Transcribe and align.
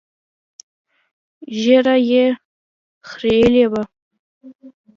ږيره 1.61 1.95
يې 2.09 2.23
خرييلې 3.09 3.65
وه. 3.71 3.83